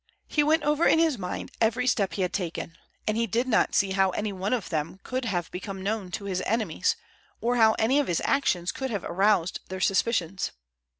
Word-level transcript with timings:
He 0.27 0.41
went 0.41 0.63
over 0.63 0.87
in 0.87 0.97
his 0.97 1.19
mind 1.19 1.51
every 1.61 1.85
step 1.85 2.13
he 2.13 2.23
had 2.23 2.33
taken, 2.33 2.75
and 3.07 3.15
he 3.15 3.27
did 3.27 3.47
not 3.47 3.75
see 3.75 3.91
how 3.91 4.09
any 4.09 4.33
one 4.33 4.51
of 4.51 4.69
them 4.69 4.99
could 5.03 5.25
have 5.25 5.51
become 5.51 5.83
known 5.83 6.09
to 6.13 6.25
his 6.25 6.41
enemies, 6.47 6.95
or 7.39 7.57
how 7.57 7.73
any 7.77 7.99
of 7.99 8.07
his 8.07 8.19
actions 8.25 8.71
could 8.71 8.89
have 8.89 9.03
aroused 9.03 9.59
their 9.69 9.79
suspicions. 9.79 10.53